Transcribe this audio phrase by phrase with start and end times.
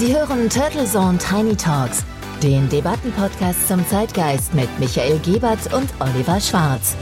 [0.00, 2.06] Sie hören Turtle Zone Tiny Talks,
[2.42, 6.96] den Debattenpodcast zum Zeitgeist mit Michael Gebert und Oliver Schwarz.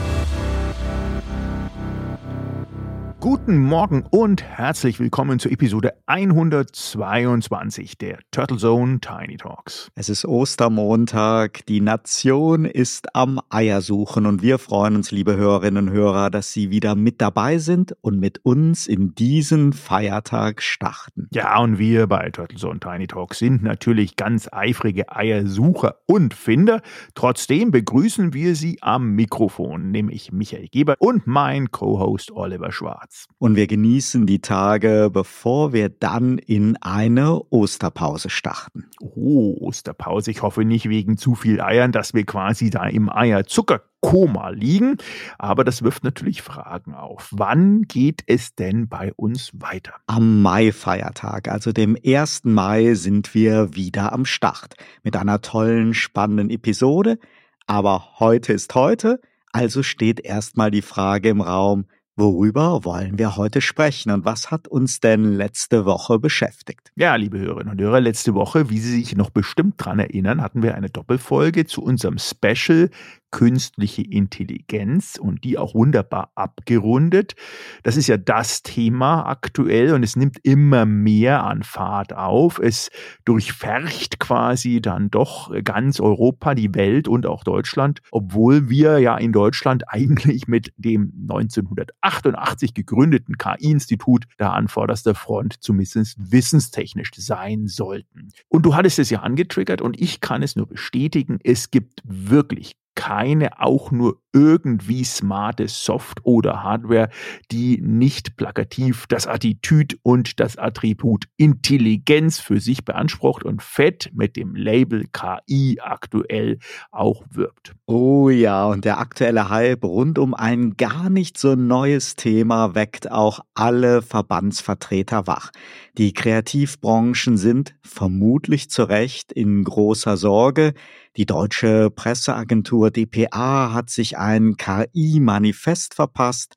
[3.30, 9.91] Guten Morgen und herzlich willkommen zur Episode 122 der Turtle Zone Tiny Talks.
[9.95, 15.95] Es ist Ostermontag, die Nation ist am Eiersuchen und wir freuen uns, liebe Hörerinnen und
[15.95, 21.29] Hörer, dass Sie wieder mit dabei sind und mit uns in diesen Feiertag starten.
[21.31, 26.81] Ja, und wir bei Turtle Zone Tiny Talks sind natürlich ganz eifrige Eiersucher und Finder.
[27.14, 33.17] Trotzdem begrüßen wir Sie am Mikrofon, nämlich Michael Geber und mein Co-Host Oliver Schwarz.
[33.19, 33.27] März.
[33.39, 38.86] Und wir genießen die Tage, bevor wir dann in eine Osterpause starten.
[39.00, 40.31] Oh, Osterpause.
[40.31, 44.97] Ich hoffe nicht wegen zu viel Eiern, dass wir quasi da im Eierzuckerkoma liegen.
[45.39, 47.28] Aber das wirft natürlich Fragen auf.
[47.31, 49.94] Wann geht es denn bei uns weiter?
[50.06, 52.44] Am Mai-Feiertag, also dem 1.
[52.44, 54.74] Mai, sind wir wieder am Start.
[55.02, 57.19] Mit einer tollen, spannenden Episode.
[57.66, 59.20] Aber heute ist heute.
[59.52, 61.86] Also steht erstmal die Frage im Raum,
[62.20, 66.91] Worüber wollen wir heute sprechen und was hat uns denn letzte Woche beschäftigt?
[66.97, 70.64] Ja, liebe Hörerinnen und Hörer, letzte Woche, wie Sie sich noch bestimmt dran erinnern, hatten
[70.64, 72.91] wir eine Doppelfolge zu unserem Special
[73.30, 77.34] künstliche Intelligenz und die auch wunderbar abgerundet.
[77.82, 82.58] Das ist ja das Thema aktuell und es nimmt immer mehr an Fahrt auf.
[82.58, 82.90] Es
[83.24, 89.32] durchfärcht quasi dann doch ganz Europa, die Welt und auch Deutschland, obwohl wir ja in
[89.32, 98.28] Deutschland eigentlich mit dem 1988 gegründeten KI-Institut da an vorderster Front zumindest wissenstechnisch sein sollten.
[98.48, 102.74] Und du hattest es ja angetriggert und ich kann es nur bestätigen, es gibt wirklich
[102.98, 107.10] keine auch nur irgendwie smarte Soft- oder Hardware,
[107.52, 114.34] die nicht plakativ das Attitüd und das Attribut Intelligenz für sich beansprucht und fett mit
[114.34, 116.58] dem Label KI aktuell
[116.90, 117.77] auch wirbt.
[117.86, 123.11] Oh ja, und der aktuelle Hype rund um ein gar nicht so neues Thema weckt
[123.12, 125.50] auch alle Verbandsvertreter wach.
[125.96, 130.75] Die Kreativbranchen sind vermutlich zu Recht in großer Sorge.
[131.17, 136.55] Die deutsche Presseagentur dpa hat sich ein KI-Manifest verpasst.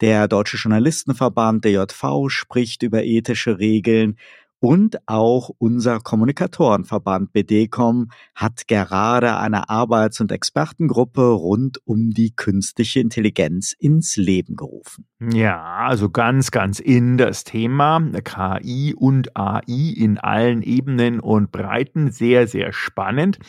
[0.00, 4.16] Der Deutsche Journalistenverband DJV spricht über ethische Regeln.
[4.64, 13.00] Und auch unser Kommunikatorenverband BDCom hat gerade eine Arbeits- und Expertengruppe rund um die künstliche
[13.00, 15.06] Intelligenz ins Leben gerufen.
[15.20, 22.10] Ja, also ganz, ganz in das Thema KI und AI in allen Ebenen und Breiten.
[22.10, 23.40] Sehr, sehr spannend.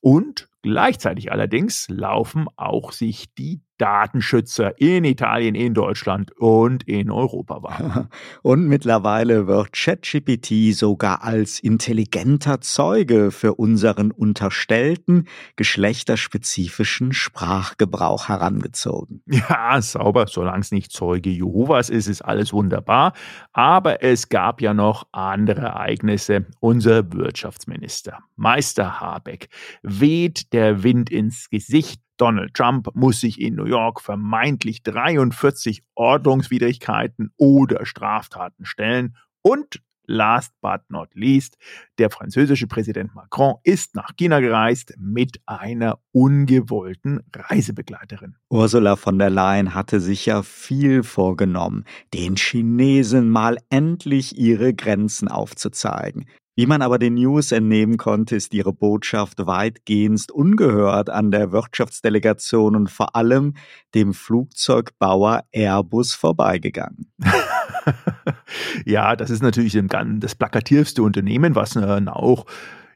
[0.00, 7.62] Und Gleichzeitig allerdings laufen auch sich die Datenschützer in Italien, in Deutschland und in Europa
[7.62, 8.08] warm.
[8.42, 19.22] Und mittlerweile wird ChatGPT sogar als intelligenter Zeuge für unseren unterstellten geschlechterspezifischen Sprachgebrauch herangezogen.
[19.26, 23.12] Ja, sauber, solange es nicht Zeuge Jehovas ist, ist alles wunderbar.
[23.52, 26.46] Aber es gab ja noch andere Ereignisse.
[26.60, 29.48] Unser Wirtschaftsminister, Meister Habeck,
[29.82, 32.00] weht der Wind ins Gesicht.
[32.22, 40.52] Donald Trump muss sich in New York vermeintlich 43 Ordnungswidrigkeiten oder Straftaten stellen und last
[40.60, 41.58] but not least,
[41.98, 48.36] der französische Präsident Macron ist nach China gereist mit einer ungewollten Reisebegleiterin.
[48.50, 51.84] Ursula von der Leyen hatte sich ja viel vorgenommen,
[52.14, 56.26] den Chinesen mal endlich ihre Grenzen aufzuzeigen.
[56.54, 62.76] Wie man aber den News entnehmen konnte, ist ihre Botschaft weitgehend ungehört an der Wirtschaftsdelegation
[62.76, 63.54] und vor allem
[63.94, 67.10] dem Flugzeugbauer Airbus vorbeigegangen.
[68.84, 69.78] ja, das ist natürlich
[70.18, 72.44] das plakativste Unternehmen, was auch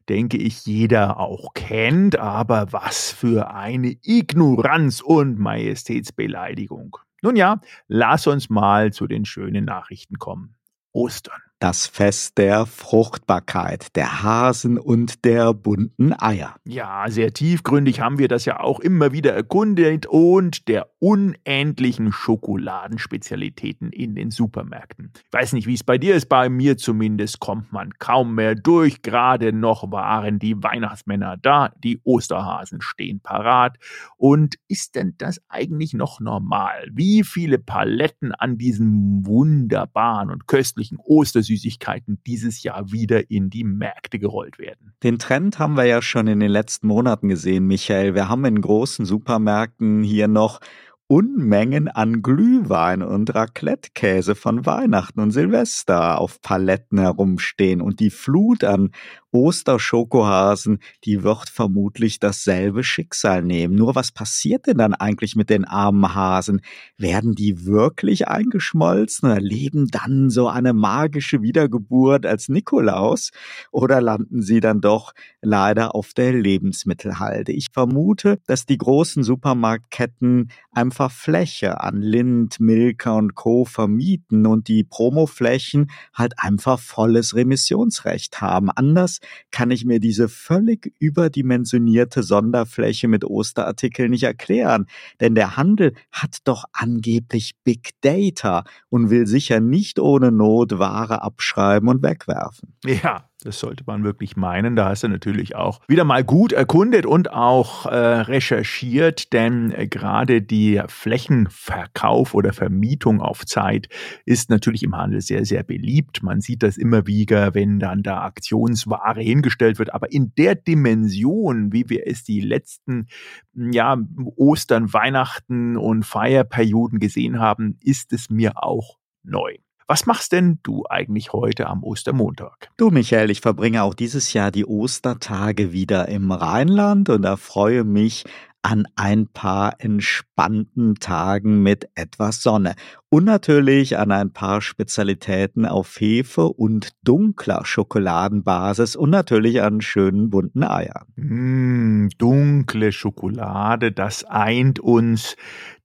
[0.06, 6.99] denke ich, jeder auch kennt, aber was für eine Ignoranz und Majestätsbeleidigung.
[7.23, 10.56] Nun ja, lass uns mal zu den schönen Nachrichten kommen.
[10.93, 16.56] Ostern das Fest der Fruchtbarkeit, der Hasen und der bunten Eier.
[16.64, 23.91] Ja, sehr tiefgründig haben wir das ja auch immer wieder erkundet und der unendlichen Schokoladenspezialitäten
[23.91, 25.12] in den Supermärkten.
[25.14, 28.55] Ich weiß nicht, wie es bei dir ist, bei mir zumindest kommt man kaum mehr
[28.55, 29.00] durch.
[29.00, 33.79] Gerade noch waren die Weihnachtsmänner da, die Osterhasen stehen parat.
[34.19, 36.88] Und ist denn das eigentlich noch normal?
[36.93, 43.64] Wie viele Paletten an diesen wunderbaren und köstlichen Oster Süßigkeiten dieses Jahr wieder in die
[43.64, 44.93] Märkte gerollt werden.
[45.02, 48.14] Den Trend haben wir ja schon in den letzten Monaten gesehen, Michael.
[48.14, 50.60] Wir haben in großen Supermärkten hier noch
[51.08, 58.64] Unmengen an Glühwein und Raclette-Käse von Weihnachten und Silvester auf Paletten herumstehen und die Flut
[58.64, 58.90] an
[59.37, 63.75] Osterschokohasen, die wird vermutlich dasselbe Schicksal nehmen.
[63.75, 66.61] Nur was passiert denn dann eigentlich mit den armen Hasen?
[66.97, 73.31] Werden die wirklich eingeschmolzen oder leben dann so eine magische Wiedergeburt als Nikolaus?
[73.71, 75.12] Oder landen sie dann doch
[75.43, 77.53] leider auf der Lebensmittelhalde?
[77.53, 83.65] Ich vermute, dass die großen Supermarktketten einfach Fläche an Lind, Milka und Co.
[83.65, 88.71] vermieten und die Promoflächen halt einfach volles Remissionsrecht haben.
[88.71, 94.87] Anders kann ich mir diese völlig überdimensionierte Sonderfläche mit Osterartikeln nicht erklären.
[95.20, 101.23] Denn der Handel hat doch angeblich Big Data und will sicher nicht ohne Not Ware
[101.23, 102.75] abschreiben und wegwerfen.
[102.84, 104.77] Ja, das sollte man wirklich meinen.
[104.77, 109.87] Da hast du natürlich auch wieder mal gut erkundet und auch äh, recherchiert, denn äh,
[109.87, 113.88] gerade die Flächenverkauf oder Vermietung auf Zeit
[114.25, 116.23] ist natürlich im Handel sehr, sehr beliebt.
[116.23, 119.93] Man sieht das immer wieder, wenn dann da Aktionsware hingestellt wird.
[119.93, 123.06] Aber in der Dimension, wie wir es die letzten
[123.55, 123.99] ja,
[124.37, 129.56] Ostern, Weihnachten und Feierperioden gesehen haben, ist es mir auch neu.
[129.88, 132.71] Was machst denn du eigentlich heute am Ostermontag?
[132.77, 137.85] Du, Michael, ich verbringe auch dieses Jahr die Ostertage wieder im Rheinland und da freue
[137.85, 138.25] mich
[138.62, 142.75] an ein paar entspannten Tagen mit etwas Sonne
[143.08, 150.29] und natürlich an ein paar Spezialitäten auf Hefe und dunkler Schokoladenbasis und natürlich an schönen
[150.31, 151.06] bunten Eiern.
[151.14, 155.37] Mm, dunkle Schokolade, das eint uns,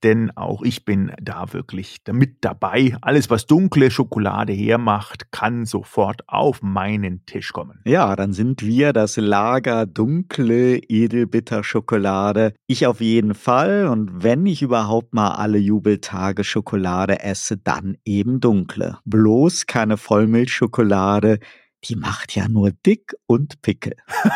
[0.02, 2.96] denn auch ich bin da wirklich mit dabei.
[3.00, 7.80] Alles, was dunkle Schokolade hermacht, kann sofort auf meinen Tisch kommen.
[7.84, 12.54] Ja, dann sind wir das Lager dunkle Edelbitterschokolade.
[12.66, 17.96] Ich auf jeden Fall und wenn ich überhaupt mal alle Jubeltage Schokolade Schokolade esse, dann
[18.04, 18.98] eben dunkle.
[19.04, 21.38] Bloß keine Vollmilchschokolade,
[21.84, 23.94] die macht ja nur dick und Pickel.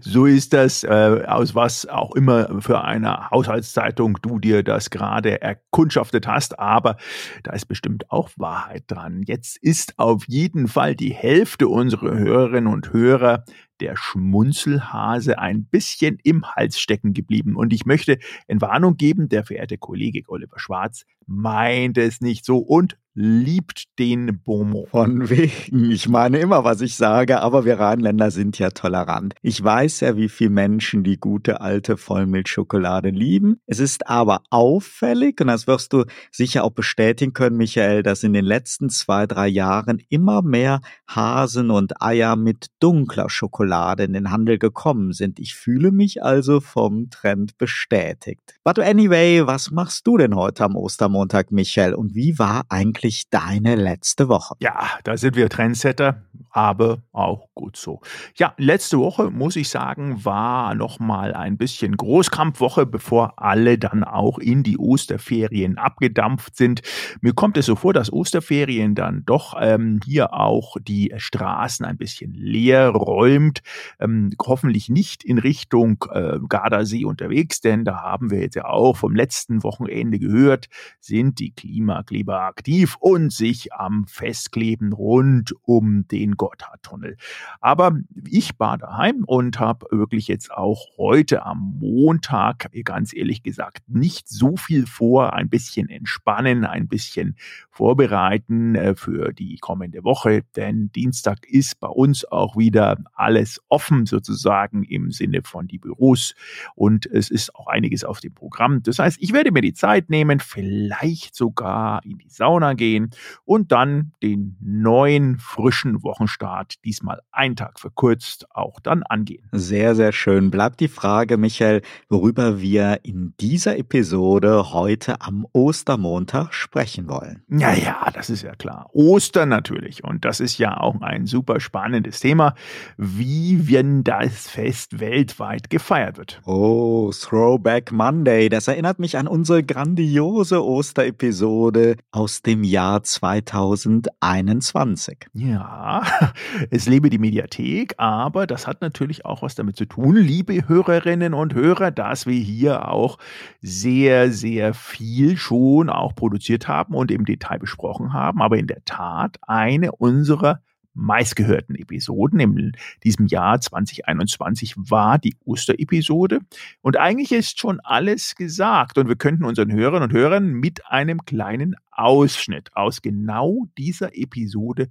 [0.00, 5.40] So ist das, äh, aus was auch immer für eine Haushaltszeitung du dir das gerade
[5.40, 6.96] erkundschaftet hast, aber
[7.44, 9.22] da ist bestimmt auch Wahrheit dran.
[9.24, 13.44] Jetzt ist auf jeden Fall die Hälfte unserer Hörerinnen und Hörer
[13.80, 17.56] der Schmunzelhase ein bisschen im Hals stecken geblieben.
[17.56, 18.18] Und ich möchte
[18.48, 24.40] in Warnung geben, der verehrte Kollege Oliver Schwarz meint es nicht so und liebt den
[24.44, 24.86] Bomo.
[24.90, 25.90] Von wegen.
[25.90, 29.34] Ich meine immer, was ich sage, aber wir Rheinländer sind ja tolerant.
[29.40, 33.58] Ich weiß ja, wie viele Menschen die gute alte Vollmilchschokolade lieben.
[33.66, 38.34] Es ist aber auffällig, und das wirst du sicher auch bestätigen können, Michael, dass in
[38.34, 44.30] den letzten zwei, drei Jahren immer mehr Hasen und Eier mit dunkler Schokolade in den
[44.30, 45.38] Handel gekommen sind.
[45.38, 48.58] Ich fühle mich also vom Trend bestätigt.
[48.62, 50.76] But anyway, was machst du denn heute am
[51.16, 51.94] Ostermontag, Michael?
[51.94, 54.54] Und wie war eigentlich deine letzte Woche?
[54.60, 58.00] Ja, da sind wir Trendsetter, aber auch gut so.
[58.36, 64.38] Ja, letzte Woche, muss ich sagen, war nochmal ein bisschen Großkampfwoche, bevor alle dann auch
[64.38, 66.82] in die Osterferien abgedampft sind.
[67.20, 71.96] Mir kommt es so vor, dass Osterferien dann doch ähm, hier auch die Straßen ein
[71.96, 73.60] bisschen leer räumt.
[74.00, 78.96] Ähm, hoffentlich nicht in Richtung äh, Gardasee unterwegs, denn da haben wir jetzt ja auch
[78.96, 80.66] vom letzten Wochenende gehört,
[81.06, 87.16] sind die Klimakleber aktiv und sich am Festkleben rund um den Gotthardtunnel.
[87.60, 87.96] Aber
[88.28, 94.28] ich war daheim und habe wirklich jetzt auch heute am Montag, ganz ehrlich gesagt, nicht
[94.28, 95.32] so viel vor.
[95.32, 97.36] Ein bisschen entspannen, ein bisschen
[97.70, 104.06] vorbereiten äh, für die kommende Woche, denn Dienstag ist bei uns auch wieder alles offen
[104.06, 106.34] sozusagen im Sinne von die Büros
[106.74, 108.82] und es ist auch einiges auf dem Programm.
[108.82, 110.95] Das heißt, ich werde mir die Zeit nehmen, vielleicht
[111.34, 113.10] sogar in die Sauna gehen
[113.44, 119.48] und dann den neuen frischen Wochenstart, diesmal ein Tag verkürzt, auch dann angehen.
[119.52, 120.50] Sehr, sehr schön.
[120.50, 127.42] Bleibt die Frage, Michael, worüber wir in dieser Episode heute am Ostermontag sprechen wollen.
[127.48, 128.90] Ja, ja, das ist ja klar.
[128.92, 130.04] Ostern natürlich.
[130.04, 132.54] Und das ist ja auch ein super spannendes Thema,
[132.96, 136.40] wie wenn das Fest weltweit gefeiert wird.
[136.44, 138.48] Oh, Throwback Monday.
[138.48, 145.28] Das erinnert mich an unsere grandiose Osterepisode aus dem Jahr Jahr 2021.
[145.32, 146.02] Ja,
[146.70, 151.32] es lebe die Mediathek, aber das hat natürlich auch was damit zu tun, liebe Hörerinnen
[151.32, 153.16] und Hörer, dass wir hier auch
[153.62, 158.84] sehr, sehr viel schon auch produziert haben und im Detail besprochen haben, aber in der
[158.84, 160.60] Tat eine unserer
[160.96, 162.72] meistgehörten Episoden in
[163.04, 166.40] diesem Jahr 2021 war die Osterepisode.
[166.80, 171.24] Und eigentlich ist schon alles gesagt und wir könnten unseren Hörern und Hörern mit einem
[171.24, 174.88] kleinen Ausschnitt aus genau dieser Episode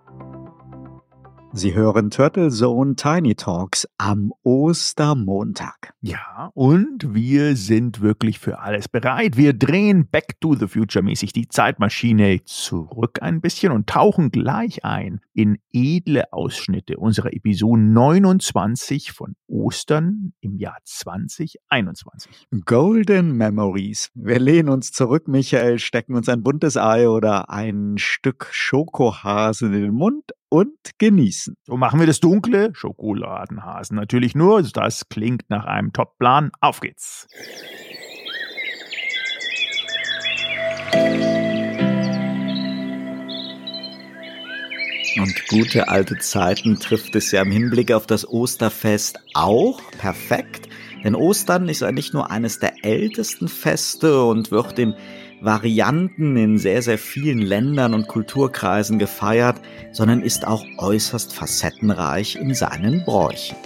[1.55, 5.93] Sie hören Turtle Zone Tiny Talks am Ostermontag.
[6.01, 9.37] Ja, und wir sind wirklich für alles bereit.
[9.37, 14.83] Wir drehen Back to the Future mäßig die Zeitmaschine zurück ein bisschen und tauchen gleich
[14.87, 22.49] ein in edle Ausschnitte unserer Episode 29 von Ostern im Jahr 2021.
[22.65, 24.09] Golden Memories.
[24.15, 29.83] Wir lehnen uns zurück, Michael, stecken uns ein buntes Ei oder ein Stück Schokohasen in
[29.83, 31.57] den Mund und genießen.
[31.63, 34.63] So machen wir das dunkle Schokoladenhasen natürlich nur.
[34.63, 36.51] Das klingt nach einem Top-Plan.
[36.61, 37.27] Auf geht's.
[45.19, 50.69] Und gute alte Zeiten trifft es ja im Hinblick auf das Osterfest auch perfekt.
[51.03, 54.95] Denn Ostern ist ja nicht nur eines der ältesten Feste und wird in
[55.43, 62.55] Varianten in sehr, sehr vielen Ländern und Kulturkreisen gefeiert, sondern ist auch äußerst facettenreich in
[62.55, 63.57] seinen Bräuchen.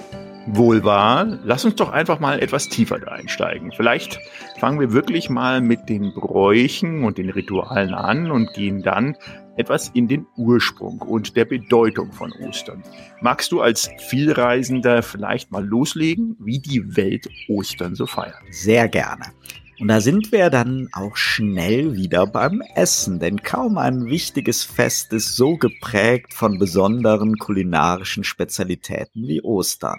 [0.46, 1.40] Wohl wahr.
[1.44, 3.72] Lass uns doch einfach mal etwas tiefer da einsteigen.
[3.76, 4.18] Vielleicht
[4.58, 9.16] fangen wir wirklich mal mit den Bräuchen und den Ritualen an und gehen dann
[9.56, 12.84] etwas in den Ursprung und der Bedeutung von Ostern.
[13.20, 18.36] Magst du als Vielreisender vielleicht mal loslegen, wie die Welt Ostern so feiert?
[18.50, 19.24] Sehr gerne.
[19.78, 25.12] Und da sind wir dann auch schnell wieder beim Essen, denn kaum ein wichtiges Fest
[25.12, 29.98] ist so geprägt von besonderen kulinarischen Spezialitäten wie Ostern.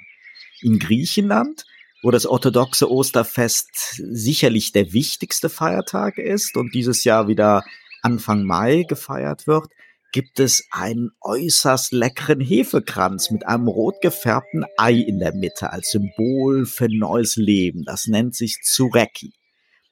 [0.61, 1.65] In Griechenland,
[2.01, 7.63] wo das orthodoxe Osterfest sicherlich der wichtigste Feiertag ist und dieses Jahr wieder
[8.01, 9.67] Anfang Mai gefeiert wird,
[10.11, 15.91] gibt es einen äußerst leckeren Hefekranz mit einem rot gefärbten Ei in der Mitte als
[15.91, 17.83] Symbol für neues Leben.
[17.83, 19.33] Das nennt sich Tsureki.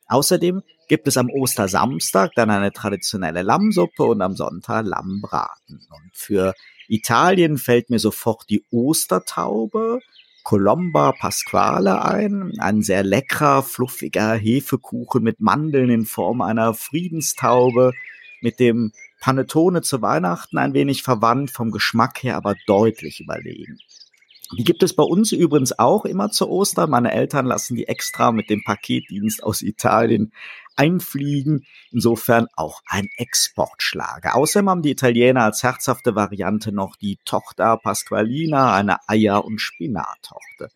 [0.07, 5.81] Außerdem gibt es am Ostersamstag dann eine traditionelle Lammsuppe und am Sonntag Lammbraten.
[5.89, 6.53] Und für
[6.87, 9.99] Italien fällt mir sofort die Ostertaube,
[10.43, 17.93] Colomba Pasquale ein, ein sehr leckerer, fluffiger Hefekuchen mit Mandeln in Form einer Friedenstaube,
[18.41, 23.79] mit dem Panettone zu Weihnachten ein wenig verwandt, vom Geschmack her aber deutlich überlegen.
[24.53, 26.91] Die gibt es bei uns übrigens auch immer zu Ostern.
[26.91, 30.31] Meine Eltern lassen die extra mit dem Paketdienst aus Italien
[30.75, 31.65] einfliegen.
[31.91, 34.35] Insofern auch ein Exportschlager.
[34.35, 40.69] Außerdem haben die Italiener als herzhafte Variante noch die Tochter Pasqualina, eine Eier- und Spinattorte.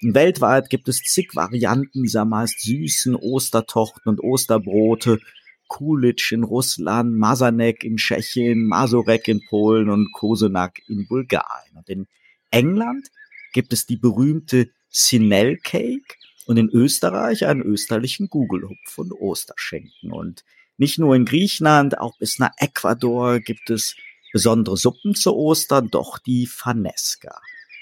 [0.00, 5.18] Weltweit gibt es zig Varianten dieser meist süßen Ostertochten und Osterbrote.
[5.66, 11.76] Kulitsch in Russland, Masanek in Tschechien, Masurek in Polen und Kosenak in Bulgarien.
[11.76, 12.06] Und in
[12.50, 13.08] England
[13.52, 20.12] gibt es die berühmte Sinel Cake und in Österreich einen österlichen Gugelhupf und Osterschenken.
[20.12, 20.44] Und
[20.76, 23.96] nicht nur in Griechenland, auch bis nach Ecuador gibt es
[24.32, 27.40] besondere Suppen zu Ostern, doch die Fanesca.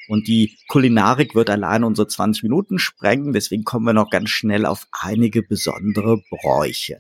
[0.09, 4.65] Und die Kulinarik wird allein unsere 20 Minuten sprengen, deswegen kommen wir noch ganz schnell
[4.65, 6.99] auf einige besondere Bräuche.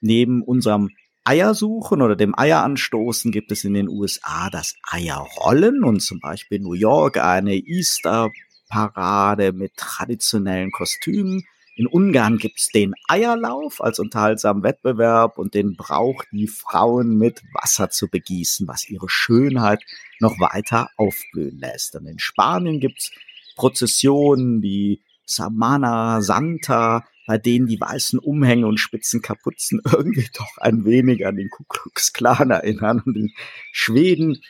[0.00, 0.90] Neben unserem
[1.24, 6.72] Eiersuchen oder dem Eieranstoßen gibt es in den USA das Eierrollen und zum Beispiel New
[6.72, 11.44] York eine Easter-Parade mit traditionellen Kostümen.
[11.76, 17.40] In Ungarn gibt es den Eierlauf als unterhaltsamen Wettbewerb und den Brauch, die Frauen mit
[17.54, 19.82] Wasser zu begießen, was ihre Schönheit
[20.18, 21.94] noch weiter aufblühen lässt.
[21.94, 23.10] Und in Spanien gibt es
[23.54, 30.84] Prozessionen, die Samana Santa, bei denen die weißen Umhänge und spitzen Kapuzen irgendwie doch ein
[30.84, 33.02] wenig an den Ku Klux Klan erinnern.
[33.06, 33.32] Und in
[33.72, 34.42] Schweden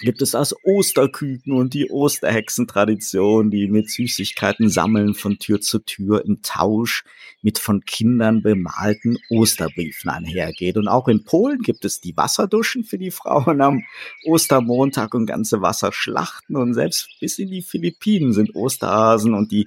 [0.00, 6.22] gibt es das Osterküken und die Osterhexentradition, die mit Süßigkeiten sammeln von Tür zu Tür
[6.26, 7.04] im Tausch
[7.40, 10.76] mit von Kindern bemalten Osterbriefen einhergeht.
[10.76, 13.84] Und auch in Polen gibt es die Wasserduschen für die Frauen am
[14.26, 16.56] Ostermontag und ganze Wasserschlachten.
[16.56, 19.66] Und selbst bis in die Philippinen sind Osterhasen und die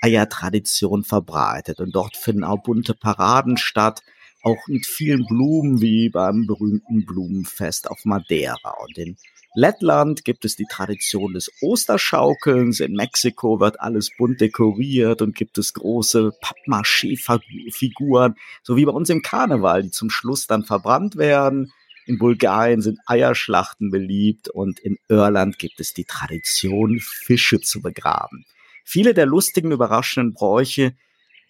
[0.00, 1.80] Eiertradition verbreitet.
[1.80, 4.02] Und dort finden auch bunte Paraden statt,
[4.42, 8.74] auch mit vielen Blumen wie beim berühmten Blumenfest auf Madeira.
[8.84, 9.16] Und in
[9.58, 12.80] Lettland gibt es die Tradition des Osterschaukelns.
[12.80, 19.08] In Mexiko wird alles bunt dekoriert und gibt es große Pappmaché-Figuren, so wie bei uns
[19.08, 21.72] im Karneval, die zum Schluss dann verbrannt werden.
[22.04, 28.44] In Bulgarien sind Eierschlachten beliebt und in Irland gibt es die Tradition, Fische zu begraben.
[28.88, 30.94] Viele der lustigen, überraschenden Bräuche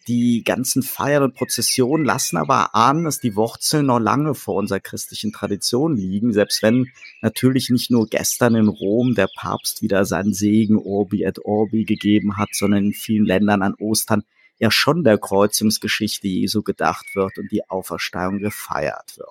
[0.09, 4.81] die ganzen Feiern und Prozessionen lassen aber ahnen, dass die Wurzeln noch lange vor unserer
[4.81, 6.91] christlichen Tradition liegen, selbst wenn
[7.21, 12.39] natürlich nicht nur gestern in Rom der Papst wieder seinen Segen Orbi et Orbi gegeben
[12.39, 14.23] hat, sondern in vielen Ländern an Ostern
[14.59, 19.29] ja schon der Kreuzungsgeschichte Jesu gedacht wird und die Auferstehung gefeiert wird.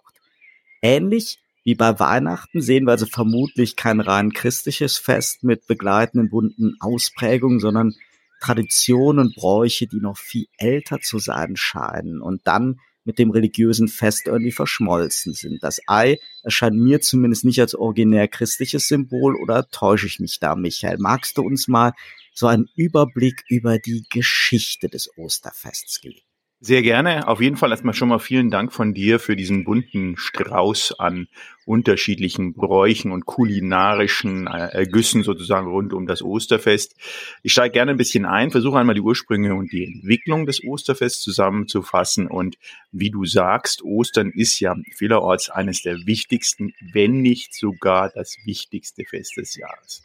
[0.83, 6.77] Ähnlich wie bei Weihnachten sehen wir also vermutlich kein rein christliches Fest mit begleitenden bunten
[6.79, 7.95] Ausprägungen, sondern
[8.39, 13.87] Traditionen und Bräuche, die noch viel älter zu sein scheinen und dann mit dem religiösen
[13.87, 15.63] Fest irgendwie verschmolzen sind.
[15.63, 20.55] Das Ei erscheint mir zumindest nicht als originär christliches Symbol oder täusche ich mich da,
[20.55, 20.97] Michael?
[20.99, 21.93] Magst du uns mal
[22.33, 26.24] so einen Überblick über die Geschichte des Osterfests geben?
[26.65, 27.27] Sehr gerne.
[27.27, 31.27] Auf jeden Fall erstmal schon mal vielen Dank von dir für diesen bunten Strauß an
[31.67, 36.95] unterschiedlichen Bräuchen und kulinarischen äh, Ergüssen sozusagen rund um das Osterfest.
[37.43, 41.21] Ich steige gerne ein bisschen ein, versuche einmal die Ursprünge und die Entwicklung des Osterfests
[41.21, 42.25] zusammenzufassen.
[42.25, 42.57] Und
[42.91, 49.05] wie du sagst, Ostern ist ja vielerorts eines der wichtigsten, wenn nicht sogar das wichtigste
[49.05, 50.03] Fest des Jahres.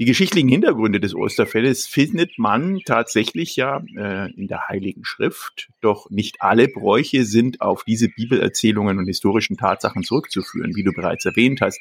[0.00, 6.10] Die geschichtlichen Hintergründe des Osterfestes findet man tatsächlich ja äh, in der Heiligen Schrift, doch
[6.10, 11.60] nicht alle Bräuche sind auf diese Bibelerzählungen und historischen Tatsachen zurückzuführen, wie du bereits erwähnt
[11.60, 11.78] hast.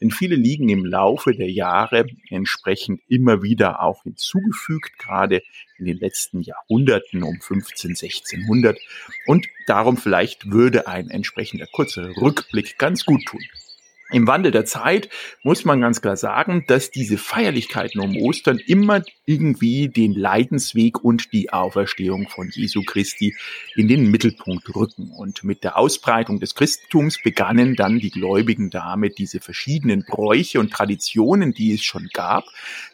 [0.00, 5.40] Denn viele liegen im Laufe der Jahre entsprechend immer wieder auch hinzugefügt, gerade
[5.78, 8.76] in den letzten Jahrhunderten um 15, 1600.
[9.26, 13.40] Und darum vielleicht würde ein entsprechender kurzer Rückblick ganz gut tun.
[14.12, 15.08] Im Wandel der Zeit
[15.42, 21.32] muss man ganz klar sagen, dass diese Feierlichkeiten um Ostern immer irgendwie den Leidensweg und
[21.32, 23.34] die Auferstehung von Jesu Christi
[23.76, 25.10] in den Mittelpunkt rücken.
[25.10, 30.72] Und mit der Ausbreitung des Christentums begannen dann die Gläubigen damit, diese verschiedenen Bräuche und
[30.72, 32.44] Traditionen, die es schon gab,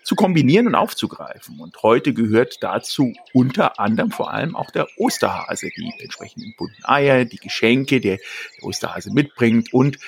[0.03, 1.61] zu kombinieren und aufzugreifen.
[1.61, 7.25] Und heute gehört dazu unter anderem vor allem auch der Osterhase, die entsprechenden bunten Eier,
[7.25, 8.19] die Geschenke, der der
[8.63, 9.99] Osterhase mitbringt und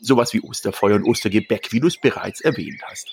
[0.00, 3.08] sowas wie Osterfeuer und Ostergebäck, wie du es bereits erwähnt hast.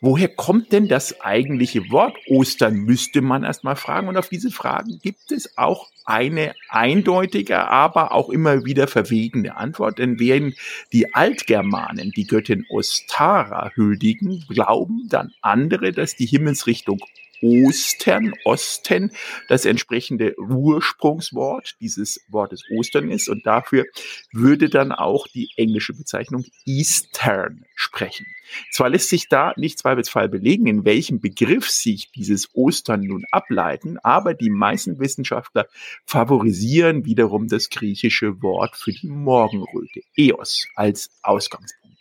[0.00, 4.06] Woher kommt denn das eigentliche Wort Ostern, müsste man erstmal fragen.
[4.06, 9.98] Und auf diese Fragen gibt es auch eine eindeutige, aber auch immer wieder verwegene Antwort.
[9.98, 10.54] Denn während
[10.92, 17.00] die Altgermanen die Göttin Ostara huldigen, glauben dann andere, dass die Himmelsrichtung
[17.42, 19.12] Ostern, Osten,
[19.48, 23.84] das entsprechende Ursprungswort dieses Wortes Ostern ist und dafür
[24.32, 28.26] würde dann auch die englische Bezeichnung Eastern sprechen.
[28.70, 33.98] Zwar lässt sich da nicht zweifelsfrei belegen, in welchem Begriff sich dieses Ostern nun ableiten,
[34.02, 35.66] aber die meisten Wissenschaftler
[36.04, 41.98] favorisieren wiederum das griechische Wort für die Morgenröte, Eos, als Ausgangspunkt.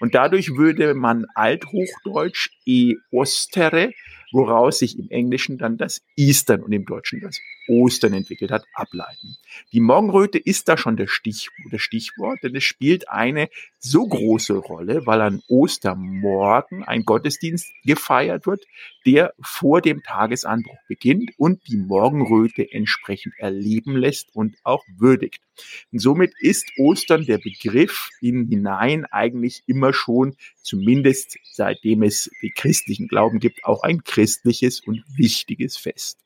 [0.00, 3.92] Und dadurch würde man althochdeutsch Eostere
[4.32, 9.36] woraus sich im Englischen dann das Eastern und im Deutschen das Ostern entwickelt hat, ableiten.
[9.72, 14.54] Die Morgenröte ist da schon das, Stich, das Stichwort, denn es spielt eine so große
[14.54, 18.64] Rolle, weil an Ostermorgen ein Gottesdienst gefeiert wird,
[19.04, 25.42] der vor dem Tagesanbruch beginnt und die Morgenröte entsprechend erleben lässt und auch würdigt.
[25.92, 32.50] Und somit ist Ostern der Begriff in hinein eigentlich immer schon, zumindest seitdem es die
[32.50, 36.18] christlichen Glauben gibt, auch ein christliches und wichtiges Fest.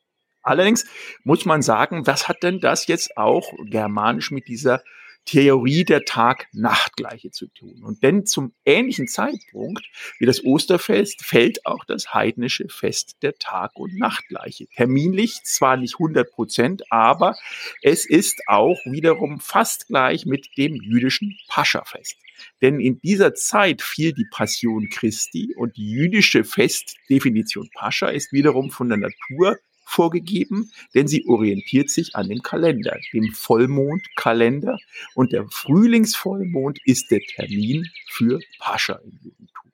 [0.43, 0.87] Allerdings
[1.23, 4.83] muss man sagen, was hat denn das jetzt auch germanisch mit dieser
[5.25, 7.83] Theorie der Tag-Nacht-Gleiche zu tun.
[7.85, 9.87] Und denn zum ähnlichen Zeitpunkt
[10.19, 14.67] wie das Osterfest fällt auch das heidnische Fest der Tag- und Nachtgleiche.
[14.75, 17.37] Terminlich zwar nicht 100 Prozent, aber
[17.83, 22.17] es ist auch wiederum fast gleich mit dem jüdischen Paschafest.
[22.63, 28.71] Denn in dieser Zeit fiel die Passion Christi und die jüdische Festdefinition Pascha ist wiederum
[28.71, 29.59] von der Natur
[29.91, 34.79] vorgegeben, denn sie orientiert sich an dem Kalender, dem Vollmondkalender.
[35.15, 39.70] Und der Frühlingsvollmond ist der Termin für Pascha im Judentum.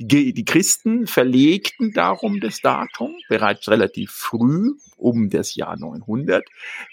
[0.00, 6.44] Die, die Christen verlegten darum das Datum bereits relativ früh um das Jahr 900,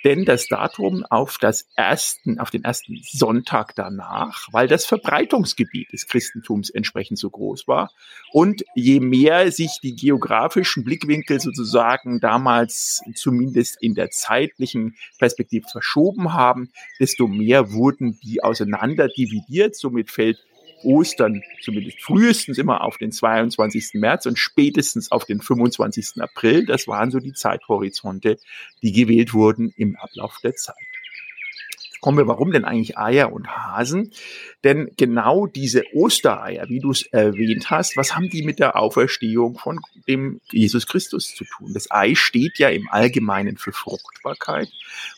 [0.04, 6.08] denn das Datum auf das ersten, auf den ersten Sonntag danach, weil das Verbreitungsgebiet des
[6.08, 7.92] Christentums entsprechend so groß war
[8.32, 16.34] und je mehr sich die geografischen Blickwinkel sozusagen damals zumindest in der zeitlichen Perspektive verschoben
[16.34, 19.76] haben, desto mehr wurden die auseinander dividiert.
[19.76, 20.44] Somit fällt
[20.84, 23.92] Ostern zumindest frühestens immer auf den 22.
[23.94, 26.22] März und spätestens auf den 25.
[26.22, 26.66] April.
[26.66, 28.38] Das waren so die Zeithorizonte,
[28.82, 30.76] die gewählt wurden im Ablauf der Zeit
[32.06, 34.12] kommen wir, warum denn eigentlich Eier und Hasen?
[34.64, 39.58] Denn genau diese Ostereier, wie du es erwähnt hast, was haben die mit der Auferstehung
[39.58, 41.74] von dem Jesus Christus zu tun?
[41.74, 44.70] Das Ei steht ja im Allgemeinen für Fruchtbarkeit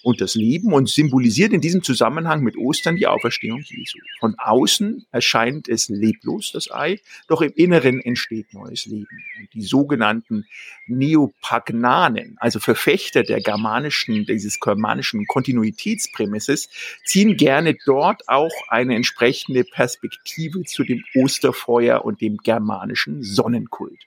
[0.02, 3.98] und das Leben und symbolisiert in diesem Zusammenhang mit Ostern die Auferstehung Jesu.
[4.22, 9.10] Von außen erscheint es leblos, das Ei, doch im Inneren entsteht neues Leben.
[9.42, 10.46] Und die sogenannten
[10.88, 16.70] Neopagnanen, also Verfechter der germanischen, dieses germanischen Kontinuitätsprämisses,
[17.06, 24.00] ziehen gerne dort auch eine entsprechende Perspektive zu dem Osterfeuer und dem germanischen Sonnenkult.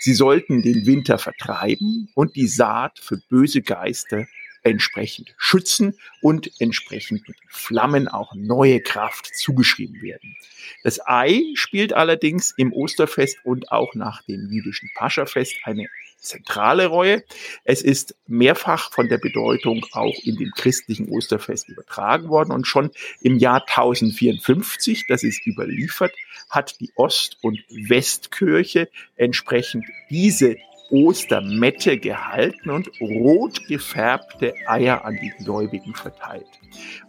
[0.00, 4.26] Sie sollten den Winter vertreiben und die Saat für böse Geister
[4.62, 10.36] entsprechend schützen und entsprechend mit Flammen auch neue Kraft zugeschrieben werden.
[10.84, 15.88] Das Ei spielt allerdings im Osterfest und auch nach dem jüdischen Paschafest eine
[16.22, 17.24] zentrale Reue.
[17.64, 22.90] Es ist mehrfach von der Bedeutung auch in dem christlichen Osterfest übertragen worden und schon
[23.20, 26.14] im Jahr 1054, das ist überliefert,
[26.48, 30.56] hat die Ost- und Westkirche entsprechend diese
[30.92, 36.46] Ostermette gehalten und rot gefärbte Eier an die Gläubigen verteilt.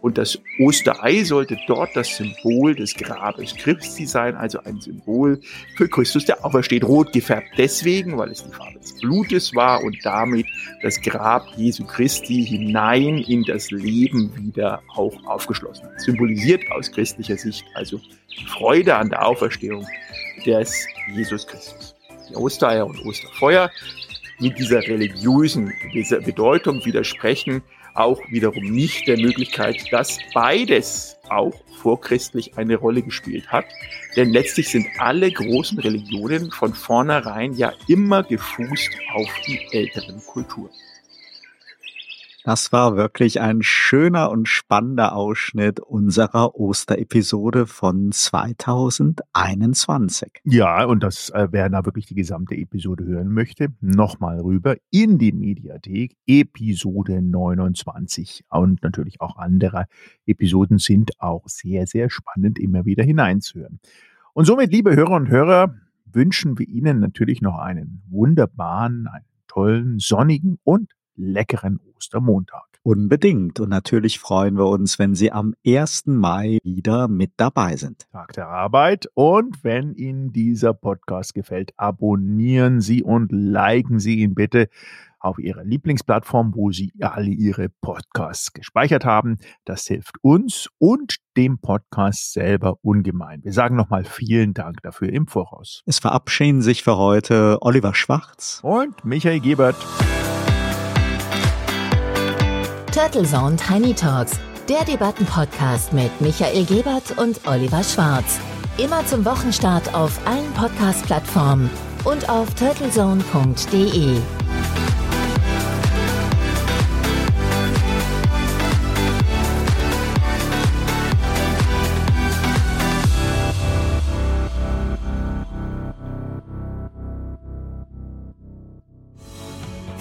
[0.00, 5.40] Und das Osterei sollte dort das Symbol des Grabes Christi sein, also ein Symbol
[5.76, 6.84] für Christus, der aufersteht.
[6.84, 10.46] Rot gefärbt deswegen, weil es die Farbe des Blutes war und damit
[10.82, 16.00] das Grab Jesu Christi hinein in das Leben wieder auch aufgeschlossen hat.
[16.00, 18.00] Symbolisiert aus christlicher Sicht also
[18.38, 19.86] die Freude an der Auferstehung
[20.46, 21.93] des Jesus Christus
[22.34, 23.70] Ostereier und Osterfeuer
[24.38, 25.72] mit dieser religiösen
[26.24, 27.62] Bedeutung widersprechen
[27.94, 33.66] auch wiederum nicht der Möglichkeit, dass beides auch vorchristlich eine Rolle gespielt hat.
[34.16, 40.70] Denn letztlich sind alle großen Religionen von vornherein ja immer gefußt auf die älteren Kulturen.
[42.46, 50.42] Das war wirklich ein schöner und spannender Ausschnitt unserer Osterepisode von 2021.
[50.44, 55.16] Ja, und das, äh, wer da wirklich die gesamte Episode hören möchte, nochmal rüber in
[55.16, 58.44] die Mediathek, Episode 29.
[58.50, 59.86] Und natürlich auch andere
[60.26, 63.80] Episoden sind auch sehr, sehr spannend, immer wieder hineinzuhören.
[64.34, 65.76] Und somit, liebe Hörer und Hörer,
[66.12, 72.74] wünschen wir Ihnen natürlich noch einen wunderbaren, einen tollen, sonnigen und leckeren Ostermontag.
[72.82, 73.60] Unbedingt.
[73.60, 76.06] Und natürlich freuen wir uns, wenn Sie am 1.
[76.06, 78.06] Mai wieder mit dabei sind.
[78.12, 79.08] Tag der Arbeit.
[79.14, 84.68] Und wenn Ihnen dieser Podcast gefällt, abonnieren Sie und liken Sie ihn bitte
[85.18, 89.38] auf Ihrer Lieblingsplattform, wo Sie alle Ihre Podcasts gespeichert haben.
[89.64, 93.42] Das hilft uns und dem Podcast selber ungemein.
[93.42, 95.82] Wir sagen nochmal vielen Dank dafür im Voraus.
[95.86, 99.76] Es verabschieden sich für heute Oliver Schwarz und Michael Gebert.
[102.94, 108.38] Turtle Zone Tiny Talks, der Debattenpodcast mit Michael Gebert und Oliver Schwarz.
[108.78, 111.68] Immer zum Wochenstart auf allen Podcast-Plattformen
[112.04, 114.18] und auf turtlezone.de.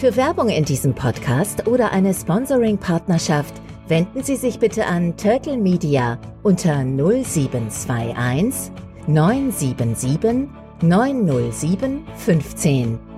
[0.04, 3.54] Für Werbung in diesem Podcast oder eine Sponsoring-Partnerschaft
[3.88, 8.74] wenden Sie sich bitte an Turtle Media unter 0721
[9.08, 10.50] 977
[10.82, 13.13] 907 15.